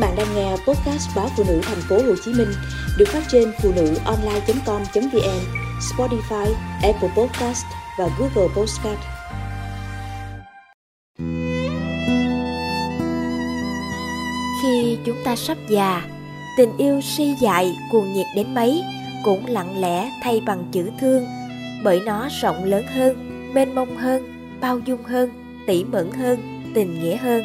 bạn 0.00 0.16
đang 0.16 0.34
nghe 0.34 0.50
podcast 0.50 1.16
báo 1.16 1.28
phụ 1.36 1.44
nữ 1.48 1.60
thành 1.62 1.80
phố 1.88 1.96
Hồ 1.96 2.14
Chí 2.24 2.32
Minh 2.32 2.48
được 2.98 3.08
phát 3.08 3.22
trên 3.28 3.52
phụ 3.62 3.72
nữ 3.76 3.94
online.com.vn, 4.04 5.40
Spotify, 5.80 6.52
Apple 6.82 7.08
Podcast 7.16 7.64
và 7.98 8.08
Google 8.18 8.54
Podcast. 8.56 9.00
Khi 14.62 14.98
chúng 15.06 15.16
ta 15.24 15.36
sắp 15.36 15.56
già, 15.68 16.02
tình 16.56 16.76
yêu 16.76 17.00
si 17.00 17.34
dại 17.42 17.76
cuồng 17.92 18.12
nhiệt 18.12 18.26
đến 18.36 18.54
mấy 18.54 18.82
cũng 19.24 19.46
lặng 19.46 19.80
lẽ 19.80 20.10
thay 20.22 20.42
bằng 20.46 20.64
chữ 20.72 20.90
thương 21.00 21.26
bởi 21.84 22.00
nó 22.06 22.28
rộng 22.42 22.64
lớn 22.64 22.84
hơn, 22.86 23.16
mênh 23.54 23.74
mông 23.74 23.96
hơn, 23.96 24.22
bao 24.60 24.78
dung 24.78 25.04
hơn, 25.04 25.30
tỉ 25.66 25.84
mẫn 25.84 26.10
hơn, 26.10 26.62
tình 26.74 27.00
nghĩa 27.00 27.16
hơn. 27.16 27.44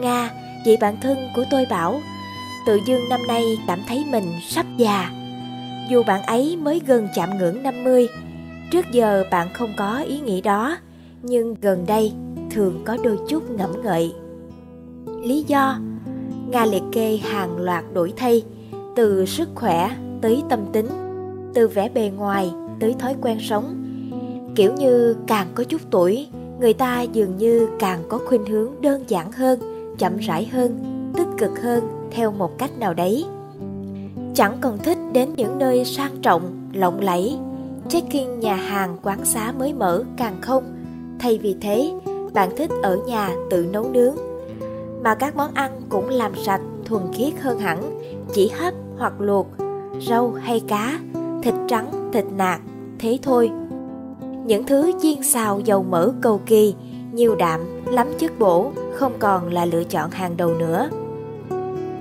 Nga 0.00 0.30
Chị 0.64 0.76
bạn 0.76 0.96
thân 1.00 1.18
của 1.36 1.44
tôi 1.50 1.66
bảo, 1.70 2.00
Tự 2.66 2.80
dưng 2.86 3.08
năm 3.08 3.20
nay 3.28 3.58
cảm 3.66 3.80
thấy 3.88 4.04
mình 4.10 4.24
sắp 4.48 4.66
già. 4.76 5.10
Dù 5.90 6.02
bạn 6.02 6.22
ấy 6.22 6.56
mới 6.56 6.80
gần 6.86 7.08
chạm 7.14 7.38
ngưỡng 7.38 7.62
50 7.62 8.08
Trước 8.70 8.86
giờ 8.92 9.24
bạn 9.30 9.48
không 9.54 9.72
có 9.76 9.98
ý 9.98 10.20
nghĩ 10.20 10.40
đó, 10.40 10.76
Nhưng 11.22 11.54
gần 11.60 11.84
đây 11.86 12.12
thường 12.50 12.82
có 12.84 12.96
đôi 13.04 13.18
chút 13.28 13.50
ngẫm 13.50 13.82
ngợi. 13.82 14.12
Lý 15.22 15.44
do, 15.46 15.78
Nga 16.48 16.64
liệt 16.64 16.82
kê 16.92 17.16
hàng 17.16 17.56
loạt 17.56 17.84
đổi 17.92 18.12
thay, 18.16 18.42
Từ 18.96 19.26
sức 19.26 19.48
khỏe 19.54 19.96
tới 20.20 20.42
tâm 20.48 20.60
tính, 20.72 20.88
Từ 21.54 21.68
vẻ 21.68 21.88
bề 21.88 22.10
ngoài 22.16 22.50
tới 22.80 22.94
thói 22.98 23.14
quen 23.22 23.38
sống. 23.40 23.76
Kiểu 24.54 24.72
như 24.74 25.16
càng 25.26 25.46
có 25.54 25.64
chút 25.64 25.80
tuổi, 25.90 26.28
Người 26.60 26.72
ta 26.72 27.02
dường 27.02 27.36
như 27.36 27.68
càng 27.78 28.02
có 28.08 28.18
khuynh 28.26 28.46
hướng 28.46 28.70
đơn 28.80 29.04
giản 29.08 29.32
hơn 29.32 29.79
chậm 29.98 30.16
rãi 30.16 30.46
hơn, 30.46 30.78
tích 31.16 31.28
cực 31.38 31.62
hơn 31.62 31.84
theo 32.10 32.32
một 32.32 32.58
cách 32.58 32.78
nào 32.78 32.94
đấy. 32.94 33.24
Chẳng 34.34 34.58
cần 34.60 34.78
thích 34.78 34.98
đến 35.12 35.28
những 35.36 35.58
nơi 35.58 35.84
sang 35.84 36.12
trọng, 36.22 36.70
lộng 36.72 37.00
lẫy 37.00 37.38
check-in 37.88 38.40
nhà 38.40 38.54
hàng 38.54 38.96
quán 39.02 39.24
xá 39.24 39.52
mới 39.58 39.72
mở 39.72 40.04
càng 40.16 40.36
không. 40.40 40.64
Thay 41.18 41.38
vì 41.38 41.56
thế, 41.60 41.92
bạn 42.34 42.50
thích 42.56 42.70
ở 42.82 42.98
nhà 43.06 43.30
tự 43.50 43.66
nấu 43.72 43.90
nướng, 43.90 44.16
mà 45.02 45.14
các 45.14 45.36
món 45.36 45.54
ăn 45.54 45.80
cũng 45.88 46.08
làm 46.08 46.32
sạch, 46.44 46.60
thuần 46.84 47.02
khiết 47.12 47.40
hơn 47.40 47.58
hẳn, 47.58 48.00
chỉ 48.32 48.48
hấp 48.48 48.74
hoặc 48.98 49.12
luộc, 49.18 49.46
rau 50.08 50.32
hay 50.32 50.60
cá, 50.60 51.00
thịt 51.42 51.54
trắng, 51.68 52.10
thịt 52.12 52.24
nạc, 52.36 52.60
thế 52.98 53.18
thôi. 53.22 53.50
Những 54.44 54.64
thứ 54.64 54.92
chiên 55.02 55.22
xào 55.22 55.60
dầu 55.60 55.82
mỡ 55.82 56.12
cầu 56.20 56.40
kỳ 56.46 56.74
nhiều 57.12 57.34
đạm, 57.34 57.60
lắm 57.86 58.06
chất 58.18 58.38
bổ 58.38 58.72
không 58.94 59.12
còn 59.18 59.52
là 59.52 59.64
lựa 59.64 59.84
chọn 59.84 60.10
hàng 60.10 60.36
đầu 60.36 60.54
nữa. 60.54 60.90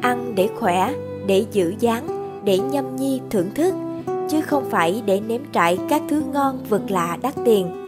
Ăn 0.01 0.35
để 0.35 0.49
khỏe, 0.59 0.93
để 1.25 1.45
giữ 1.51 1.73
dáng, 1.79 2.07
để 2.43 2.57
nhâm 2.57 2.95
nhi 2.95 3.21
thưởng 3.29 3.49
thức, 3.55 3.73
chứ 4.29 4.41
không 4.41 4.69
phải 4.69 5.03
để 5.05 5.21
nếm 5.27 5.41
trải 5.51 5.77
các 5.89 6.01
thứ 6.09 6.23
ngon 6.33 6.59
vượt 6.69 6.91
lạ 6.91 7.17
đắt 7.21 7.33
tiền. 7.45 7.87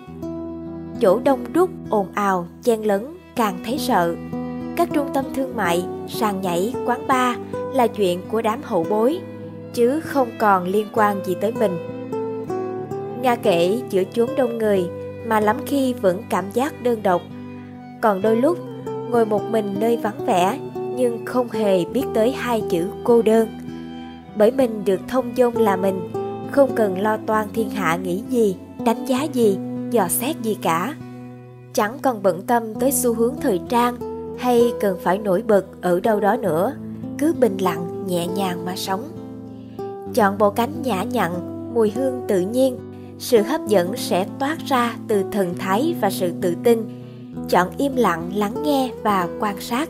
Chỗ 1.00 1.20
đông 1.24 1.54
đúc, 1.54 1.70
ồn 1.90 2.08
ào, 2.14 2.48
chen 2.64 2.82
lấn 2.82 3.06
càng 3.36 3.60
thấy 3.66 3.78
sợ. 3.78 4.16
Các 4.76 4.90
trung 4.94 5.08
tâm 5.14 5.26
thương 5.36 5.56
mại, 5.56 5.86
sàn 6.08 6.42
nhảy, 6.42 6.74
quán 6.86 7.08
bar 7.08 7.38
là 7.74 7.88
chuyện 7.88 8.22
của 8.32 8.42
đám 8.42 8.60
hậu 8.64 8.86
bối, 8.90 9.20
chứ 9.74 10.00
không 10.00 10.28
còn 10.40 10.64
liên 10.64 10.88
quan 10.94 11.26
gì 11.26 11.36
tới 11.42 11.52
mình. 11.60 11.78
Nga 13.22 13.36
kể 13.36 13.82
giữa 13.90 14.04
chốn 14.14 14.30
đông 14.38 14.58
người, 14.58 14.84
mà 15.28 15.40
lắm 15.40 15.58
khi 15.66 15.94
vẫn 15.94 16.24
cảm 16.30 16.46
giác 16.54 16.84
đơn 16.84 17.04
độc. 17.04 17.22
Còn 18.02 18.22
đôi 18.22 18.36
lúc, 18.36 18.58
ngồi 19.10 19.26
một 19.26 19.42
mình 19.52 19.76
nơi 19.80 19.98
vắng 19.98 20.26
vẻ 20.26 20.60
nhưng 20.96 21.26
không 21.26 21.50
hề 21.50 21.86
biết 21.86 22.04
tới 22.14 22.32
hai 22.32 22.64
chữ 22.70 22.88
cô 23.04 23.22
đơn. 23.22 23.48
Bởi 24.36 24.52
mình 24.52 24.86
được 24.86 25.00
thông 25.08 25.32
dong 25.38 25.58
là 25.58 25.76
mình, 25.76 26.12
không 26.52 26.70
cần 26.76 27.02
lo 27.02 27.18
toan 27.18 27.48
thiên 27.54 27.70
hạ 27.70 27.96
nghĩ 27.96 28.24
gì, 28.30 28.58
đánh 28.86 29.06
giá 29.06 29.24
gì, 29.24 29.58
dò 29.92 30.08
xét 30.08 30.36
gì 30.42 30.58
cả. 30.62 30.96
Chẳng 31.74 31.98
còn 32.02 32.24
bận 32.24 32.42
tâm 32.42 32.64
tới 32.80 32.92
xu 32.92 33.14
hướng 33.14 33.36
thời 33.42 33.62
trang 33.70 33.96
hay 34.40 34.74
cần 34.80 34.98
phải 35.04 35.18
nổi 35.18 35.44
bật 35.48 35.66
ở 35.82 36.00
đâu 36.00 36.20
đó 36.20 36.38
nữa, 36.38 36.74
cứ 37.18 37.34
bình 37.40 37.58
lặng, 37.58 38.06
nhẹ 38.08 38.28
nhàng 38.28 38.66
mà 38.66 38.76
sống. 38.76 39.04
Chọn 40.14 40.38
bộ 40.38 40.50
cánh 40.50 40.82
nhã 40.84 41.04
nhặn, 41.04 41.32
mùi 41.74 41.92
hương 41.92 42.22
tự 42.28 42.40
nhiên 42.40 42.78
sự 43.22 43.42
hấp 43.42 43.68
dẫn 43.68 43.98
sẽ 43.98 44.26
toát 44.40 44.58
ra 44.68 44.96
từ 45.08 45.24
thần 45.32 45.56
thái 45.58 45.96
và 46.02 46.10
sự 46.10 46.32
tự 46.42 46.56
tin. 46.64 46.86
Chọn 47.50 47.68
im 47.78 47.96
lặng 47.96 48.32
lắng 48.36 48.64
nghe 48.64 48.92
và 49.04 49.28
quan 49.40 49.62
sát. 49.62 49.90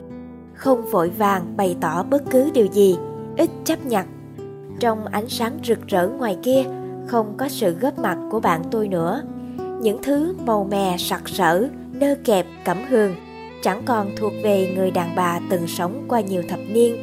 Không 0.54 0.92
vội 0.92 1.10
vàng 1.10 1.58
bày 1.58 1.76
tỏ 1.82 2.04
bất 2.04 2.24
cứ 2.32 2.52
điều 2.54 2.66
gì, 2.66 2.98
ít 3.38 3.50
chấp 3.66 3.86
nhận. 3.86 4.06
Trong 4.80 5.06
ánh 5.06 5.30
sáng 5.30 5.60
rực 5.64 5.88
rỡ 5.88 6.08
ngoài 6.08 6.38
kia, 6.44 6.64
không 7.08 7.34
có 7.38 7.50
sự 7.50 7.72
góp 7.72 8.00
mặt 8.00 8.18
của 8.32 8.40
bạn 8.40 8.62
tôi 8.72 8.88
nữa. 8.88 9.24
Những 9.82 9.98
thứ 10.04 10.36
màu 10.46 10.68
mè, 10.72 10.96
sặc 11.00 11.30
sỡ, 11.30 11.68
nơ 11.94 12.16
kẹp, 12.26 12.46
cẩm 12.66 12.78
hương 12.90 13.16
chẳng 13.64 13.82
còn 13.86 14.12
thuộc 14.18 14.34
về 14.44 14.74
người 14.76 14.92
đàn 14.92 15.16
bà 15.16 15.40
từng 15.50 15.68
sống 15.68 16.06
qua 16.08 16.22
nhiều 16.22 16.44
thập 16.50 16.60
niên. 16.72 16.98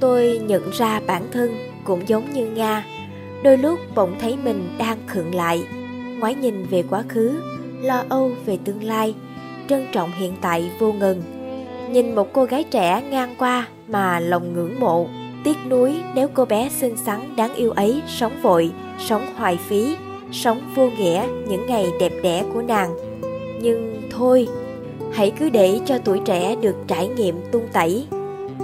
Tôi 0.00 0.40
nhận 0.46 0.70
ra 0.70 1.00
bản 1.06 1.22
thân 1.32 1.50
cũng 1.84 2.08
giống 2.08 2.32
như 2.32 2.46
nga 2.46 2.84
đôi 3.42 3.58
lúc 3.58 3.78
bỗng 3.94 4.14
thấy 4.20 4.36
mình 4.44 4.68
đang 4.78 4.98
khựng 5.06 5.34
lại, 5.34 5.64
ngoái 6.20 6.34
nhìn 6.34 6.66
về 6.70 6.82
quá 6.90 7.02
khứ, 7.08 7.40
lo 7.80 8.04
âu 8.08 8.30
về 8.46 8.58
tương 8.64 8.84
lai, 8.84 9.14
trân 9.68 9.86
trọng 9.92 10.10
hiện 10.12 10.32
tại 10.40 10.70
vô 10.78 10.92
ngừng 10.92 11.22
nhìn 11.90 12.14
một 12.14 12.32
cô 12.32 12.44
gái 12.44 12.64
trẻ 12.64 13.02
ngang 13.10 13.34
qua 13.38 13.68
mà 13.88 14.20
lòng 14.20 14.52
ngưỡng 14.52 14.80
mộ, 14.80 15.08
tiếc 15.44 15.56
nuối 15.68 15.94
nếu 16.14 16.28
cô 16.34 16.44
bé 16.44 16.68
xinh 16.68 16.96
xắn 16.96 17.36
đáng 17.36 17.54
yêu 17.54 17.70
ấy 17.70 18.02
sống 18.06 18.32
vội, 18.42 18.70
sống 18.98 19.26
hoài 19.36 19.56
phí, 19.56 19.96
sống 20.32 20.60
vô 20.74 20.90
nghĩa 20.98 21.26
những 21.48 21.66
ngày 21.66 21.86
đẹp 22.00 22.12
đẽ 22.22 22.44
của 22.54 22.62
nàng. 22.62 22.96
Nhưng 23.62 24.02
thôi, 24.10 24.48
hãy 25.12 25.30
cứ 25.30 25.50
để 25.50 25.80
cho 25.86 25.98
tuổi 25.98 26.20
trẻ 26.24 26.56
được 26.56 26.76
trải 26.86 27.08
nghiệm 27.08 27.36
tung 27.52 27.68
tẩy. 27.72 28.06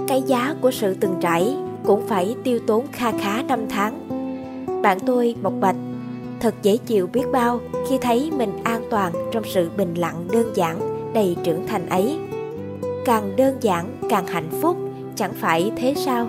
Cái 0.07 0.21
giá 0.21 0.55
của 0.61 0.71
sự 0.71 0.95
từng 0.99 1.15
trải 1.21 1.55
cũng 1.85 2.07
phải 2.07 2.35
tiêu 2.43 2.59
tốn 2.67 2.85
kha 2.91 3.11
khá 3.11 3.43
năm 3.47 3.59
tháng 3.69 4.04
bạn 4.85 4.99
tôi 4.99 5.35
Mộc 5.43 5.53
Bạch 5.59 5.75
Thật 6.39 6.55
dễ 6.61 6.77
chịu 6.77 7.07
biết 7.07 7.23
bao 7.31 7.59
khi 7.89 7.97
thấy 8.01 8.31
mình 8.37 8.51
an 8.63 8.83
toàn 8.89 9.13
trong 9.31 9.43
sự 9.45 9.69
bình 9.77 9.93
lặng 9.93 10.27
đơn 10.31 10.51
giản, 10.55 10.79
đầy 11.13 11.37
trưởng 11.43 11.67
thành 11.67 11.89
ấy. 11.89 12.17
Càng 13.05 13.35
đơn 13.35 13.55
giản 13.61 13.97
càng 14.09 14.27
hạnh 14.27 14.49
phúc, 14.61 14.77
chẳng 15.15 15.33
phải 15.33 15.71
thế 15.77 15.93
sao? 15.97 16.27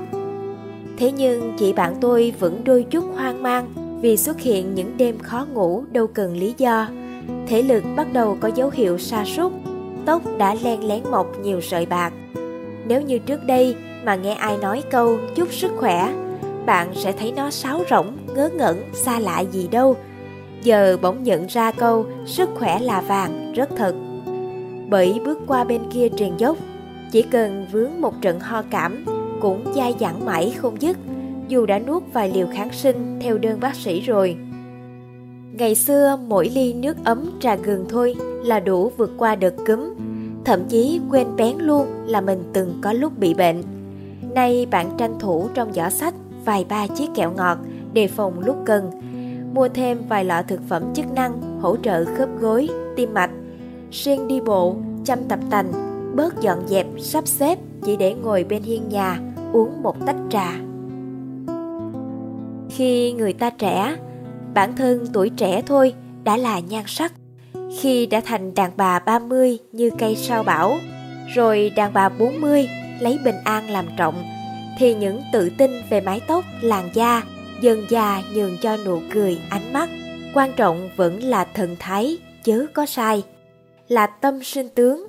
Thế 0.96 1.12
nhưng 1.12 1.56
chị 1.58 1.72
bạn 1.72 1.94
tôi 2.00 2.32
vẫn 2.38 2.64
đôi 2.64 2.86
chút 2.90 3.04
hoang 3.14 3.42
mang 3.42 3.66
vì 4.00 4.16
xuất 4.16 4.40
hiện 4.40 4.74
những 4.74 4.96
đêm 4.96 5.18
khó 5.18 5.46
ngủ 5.52 5.84
đâu 5.92 6.06
cần 6.06 6.36
lý 6.36 6.54
do. 6.58 6.88
Thể 7.48 7.62
lực 7.62 7.84
bắt 7.96 8.12
đầu 8.12 8.36
có 8.40 8.50
dấu 8.54 8.70
hiệu 8.70 8.98
sa 8.98 9.24
sút, 9.24 9.52
tóc 10.06 10.22
đã 10.38 10.54
len 10.62 10.84
lén 10.84 11.02
mọc 11.10 11.26
nhiều 11.42 11.60
sợi 11.60 11.86
bạc. 11.86 12.12
Nếu 12.86 13.02
như 13.02 13.18
trước 13.18 13.44
đây 13.44 13.76
mà 14.04 14.14
nghe 14.14 14.34
ai 14.34 14.58
nói 14.58 14.82
câu 14.90 15.18
chúc 15.34 15.52
sức 15.52 15.72
khỏe 15.76 16.12
bạn 16.66 16.94
sẽ 16.94 17.12
thấy 17.12 17.32
nó 17.32 17.50
sáo 17.50 17.80
rỗng, 17.90 18.16
ngớ 18.34 18.48
ngẩn, 18.54 18.76
xa 18.92 19.18
lạ 19.18 19.40
gì 19.40 19.68
đâu. 19.68 19.96
Giờ 20.62 20.96
bỗng 21.02 21.22
nhận 21.22 21.46
ra 21.46 21.70
câu 21.70 22.06
sức 22.26 22.48
khỏe 22.54 22.78
là 22.78 23.00
vàng 23.00 23.52
rất 23.52 23.68
thật. 23.76 23.94
Bởi 24.88 25.20
bước 25.24 25.38
qua 25.46 25.64
bên 25.64 25.80
kia 25.92 26.08
triền 26.16 26.34
dốc, 26.38 26.56
chỉ 27.12 27.22
cần 27.22 27.66
vướng 27.72 27.90
một 28.00 28.14
trận 28.20 28.40
ho 28.40 28.62
cảm 28.70 29.04
cũng 29.40 29.72
dai 29.74 29.94
dẳng 30.00 30.24
mãi 30.24 30.54
không 30.56 30.82
dứt, 30.82 30.96
dù 31.48 31.66
đã 31.66 31.78
nuốt 31.78 32.02
vài 32.12 32.30
liều 32.34 32.46
kháng 32.52 32.72
sinh 32.72 33.18
theo 33.20 33.38
đơn 33.38 33.60
bác 33.60 33.74
sĩ 33.74 34.00
rồi. 34.00 34.36
Ngày 35.58 35.74
xưa 35.74 36.18
mỗi 36.28 36.48
ly 36.48 36.74
nước 36.74 36.96
ấm 37.04 37.30
trà 37.40 37.56
gừng 37.56 37.86
thôi 37.88 38.14
là 38.44 38.60
đủ 38.60 38.92
vượt 38.96 39.12
qua 39.18 39.34
đợt 39.34 39.54
cúm, 39.66 39.94
thậm 40.44 40.64
chí 40.68 41.00
quên 41.10 41.36
bén 41.36 41.56
luôn 41.58 41.86
là 42.06 42.20
mình 42.20 42.42
từng 42.52 42.78
có 42.82 42.92
lúc 42.92 43.18
bị 43.18 43.34
bệnh. 43.34 43.62
Nay 44.34 44.66
bạn 44.70 44.90
tranh 44.98 45.18
thủ 45.18 45.48
trong 45.54 45.72
giỏ 45.72 45.90
sách 45.90 46.14
vài 46.46 46.64
ba 46.68 46.86
chiếc 46.86 47.06
kẹo 47.14 47.32
ngọt 47.32 47.58
đề 47.92 48.08
phòng 48.08 48.38
lúc 48.38 48.56
cần, 48.66 48.90
mua 49.54 49.68
thêm 49.68 49.98
vài 50.08 50.24
lọ 50.24 50.42
thực 50.48 50.60
phẩm 50.68 50.82
chức 50.94 51.12
năng 51.12 51.60
hỗ 51.60 51.76
trợ 51.76 52.04
khớp 52.04 52.28
gối, 52.40 52.68
tim 52.96 53.14
mạch, 53.14 53.30
xuyên 53.90 54.28
đi 54.28 54.40
bộ, 54.40 54.76
chăm 55.04 55.18
tập 55.28 55.38
tành, 55.50 55.72
bớt 56.16 56.40
dọn 56.40 56.58
dẹp, 56.66 56.86
sắp 56.98 57.26
xếp 57.26 57.58
chỉ 57.82 57.96
để 57.96 58.14
ngồi 58.14 58.44
bên 58.44 58.62
hiên 58.62 58.88
nhà 58.88 59.20
uống 59.52 59.82
một 59.82 60.06
tách 60.06 60.16
trà. 60.30 60.52
Khi 62.70 63.12
người 63.12 63.32
ta 63.32 63.50
trẻ, 63.50 63.96
bản 64.54 64.76
thân 64.76 65.06
tuổi 65.12 65.30
trẻ 65.30 65.62
thôi 65.66 65.94
đã 66.24 66.36
là 66.36 66.60
nhan 66.60 66.84
sắc. 66.86 67.12
Khi 67.78 68.06
đã 68.06 68.20
thành 68.24 68.54
đàn 68.54 68.70
bà 68.76 68.98
30 68.98 69.58
như 69.72 69.90
cây 69.98 70.16
sao 70.16 70.42
bảo, 70.42 70.76
rồi 71.34 71.70
đàn 71.76 71.92
bà 71.92 72.08
40 72.08 72.68
lấy 73.00 73.18
bình 73.24 73.36
an 73.44 73.70
làm 73.70 73.84
trọng 73.96 74.35
thì 74.78 74.94
những 74.94 75.22
tự 75.32 75.50
tin 75.58 75.70
về 75.90 76.00
mái 76.00 76.20
tóc, 76.26 76.44
làn 76.60 76.90
da 76.94 77.22
dần 77.60 77.86
già 77.88 78.22
nhường 78.34 78.58
cho 78.58 78.76
nụ 78.76 79.00
cười, 79.10 79.38
ánh 79.50 79.72
mắt. 79.72 79.88
Quan 80.34 80.52
trọng 80.56 80.90
vẫn 80.96 81.22
là 81.22 81.44
thần 81.44 81.76
thái, 81.78 82.18
chớ 82.44 82.66
có 82.74 82.86
sai. 82.86 83.22
Là 83.88 84.06
tâm 84.06 84.42
sinh 84.42 84.68
tướng, 84.68 85.06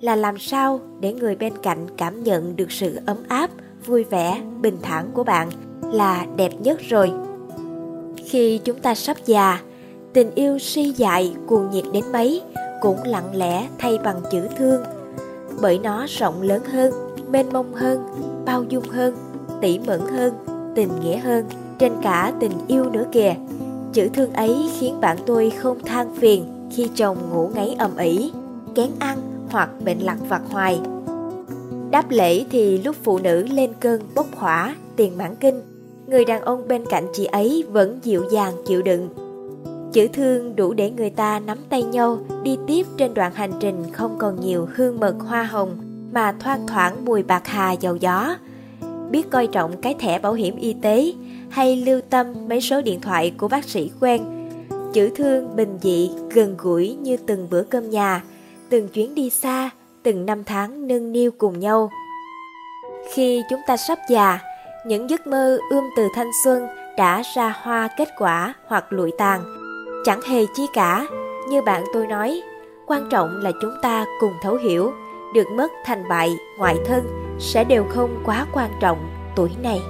là 0.00 0.16
làm 0.16 0.38
sao 0.38 0.80
để 1.00 1.12
người 1.12 1.36
bên 1.36 1.52
cạnh 1.62 1.86
cảm 1.96 2.24
nhận 2.24 2.56
được 2.56 2.72
sự 2.72 2.98
ấm 3.06 3.16
áp 3.28 3.50
vui 3.86 4.04
vẻ 4.04 4.42
bình 4.60 4.76
thản 4.82 5.10
của 5.14 5.24
bạn 5.24 5.50
là 5.82 6.26
đẹp 6.36 6.52
nhất 6.60 6.80
rồi 6.88 7.12
khi 8.26 8.60
chúng 8.64 8.78
ta 8.78 8.94
sắp 8.94 9.16
già 9.26 9.60
tình 10.12 10.34
yêu 10.34 10.58
si 10.58 10.94
dại 10.96 11.34
cuồng 11.46 11.70
nhiệt 11.70 11.84
đến 11.92 12.04
mấy 12.12 12.42
cũng 12.80 13.02
lặng 13.04 13.36
lẽ 13.36 13.68
thay 13.78 13.98
bằng 14.04 14.20
chữ 14.30 14.48
thương 14.56 14.82
bởi 15.60 15.78
nó 15.78 16.06
rộng 16.08 16.42
lớn 16.42 16.62
hơn 16.64 17.09
mênh 17.32 17.52
mông 17.52 17.74
hơn, 17.74 18.04
bao 18.44 18.64
dung 18.68 18.84
hơn, 18.84 19.14
tỉ 19.60 19.78
mẩn 19.78 20.00
hơn, 20.00 20.34
tình 20.74 20.88
nghĩa 21.00 21.16
hơn, 21.16 21.44
trên 21.78 21.92
cả 22.02 22.32
tình 22.40 22.52
yêu 22.68 22.90
nữa 22.90 23.04
kìa. 23.12 23.34
Chữ 23.92 24.08
thương 24.14 24.32
ấy 24.32 24.70
khiến 24.78 25.00
bạn 25.00 25.16
tôi 25.26 25.50
không 25.50 25.78
than 25.84 26.14
phiền 26.14 26.44
khi 26.70 26.90
chồng 26.94 27.16
ngủ 27.32 27.50
ngáy 27.54 27.76
ầm 27.78 27.96
ĩ, 27.96 28.32
kén 28.74 28.90
ăn 28.98 29.18
hoặc 29.50 29.70
bệnh 29.84 29.98
lặt 29.98 30.18
vặt 30.28 30.42
hoài. 30.50 30.80
Đáp 31.90 32.10
lễ 32.10 32.44
thì 32.50 32.78
lúc 32.78 32.96
phụ 33.02 33.18
nữ 33.18 33.46
lên 33.46 33.70
cơn 33.80 34.00
bốc 34.14 34.26
hỏa, 34.36 34.76
tiền 34.96 35.18
mãn 35.18 35.34
kinh, 35.36 35.60
người 36.06 36.24
đàn 36.24 36.42
ông 36.42 36.68
bên 36.68 36.84
cạnh 36.86 37.06
chị 37.12 37.24
ấy 37.24 37.64
vẫn 37.70 37.98
dịu 38.02 38.24
dàng 38.32 38.54
chịu 38.66 38.82
đựng. 38.82 39.08
Chữ 39.92 40.08
thương 40.12 40.56
đủ 40.56 40.72
để 40.72 40.90
người 40.90 41.10
ta 41.10 41.40
nắm 41.40 41.58
tay 41.68 41.82
nhau, 41.82 42.18
đi 42.42 42.58
tiếp 42.66 42.86
trên 42.96 43.14
đoạn 43.14 43.32
hành 43.34 43.52
trình 43.60 43.84
không 43.92 44.16
còn 44.18 44.40
nhiều 44.40 44.68
hương 44.74 45.00
mật 45.00 45.14
hoa 45.20 45.42
hồng 45.42 45.89
mà 46.12 46.32
thoang 46.40 46.66
thoảng 46.66 47.04
mùi 47.04 47.22
bạc 47.22 47.46
hà 47.46 47.72
dầu 47.72 47.96
gió. 47.96 48.36
Biết 49.10 49.30
coi 49.30 49.46
trọng 49.46 49.80
cái 49.80 49.94
thẻ 49.98 50.18
bảo 50.18 50.32
hiểm 50.32 50.56
y 50.56 50.72
tế 50.82 51.12
hay 51.50 51.76
lưu 51.76 52.00
tâm 52.10 52.26
mấy 52.48 52.60
số 52.60 52.80
điện 52.80 53.00
thoại 53.00 53.34
của 53.38 53.48
bác 53.48 53.64
sĩ 53.64 53.90
quen, 54.00 54.22
chữ 54.92 55.10
thương 55.16 55.56
bình 55.56 55.78
dị 55.82 56.10
gần 56.30 56.54
gũi 56.58 56.96
như 57.00 57.16
từng 57.16 57.48
bữa 57.50 57.62
cơm 57.62 57.90
nhà, 57.90 58.22
từng 58.68 58.88
chuyến 58.88 59.14
đi 59.14 59.30
xa, 59.30 59.70
từng 60.02 60.26
năm 60.26 60.44
tháng 60.44 60.86
nâng 60.86 61.12
niu 61.12 61.30
cùng 61.38 61.58
nhau. 61.58 61.90
Khi 63.12 63.42
chúng 63.50 63.60
ta 63.66 63.76
sắp 63.76 63.98
già, 64.10 64.38
những 64.86 65.10
giấc 65.10 65.26
mơ 65.26 65.58
ươm 65.70 65.84
từ 65.96 66.08
thanh 66.14 66.30
xuân 66.44 66.66
đã 66.96 67.22
ra 67.36 67.54
hoa 67.62 67.88
kết 67.98 68.08
quả 68.18 68.54
hoặc 68.66 68.92
lụi 68.92 69.10
tàn. 69.18 69.40
Chẳng 70.04 70.20
hề 70.22 70.46
chi 70.54 70.66
cả, 70.72 71.06
như 71.48 71.62
bạn 71.62 71.84
tôi 71.94 72.06
nói, 72.06 72.42
quan 72.86 73.08
trọng 73.10 73.36
là 73.42 73.52
chúng 73.62 73.74
ta 73.82 74.04
cùng 74.20 74.32
thấu 74.42 74.54
hiểu 74.54 74.92
được 75.34 75.50
mất 75.50 75.72
thành 75.84 76.08
bại 76.08 76.38
ngoại 76.58 76.76
thân 76.86 77.36
sẽ 77.38 77.64
đều 77.64 77.84
không 77.84 78.22
quá 78.24 78.46
quan 78.52 78.70
trọng 78.80 79.10
tuổi 79.36 79.50
này. 79.62 79.80